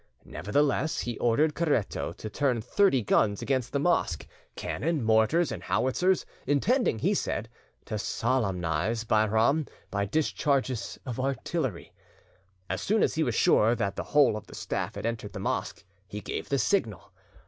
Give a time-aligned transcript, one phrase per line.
[0.25, 6.25] Nevertheless he ordered Caretto to turn thirty guns against the mosque, cannon, mortars and howitzers,
[6.47, 7.47] intending, he said,
[7.85, 11.93] to solemnise Bairam by discharges of artillery.
[12.67, 15.39] As soon as he was sure that the whole of the staff had entered the
[15.39, 17.11] mosque, he gave the signal.